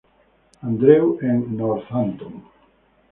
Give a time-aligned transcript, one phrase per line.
[0.63, 2.43] Andrew en Northampton.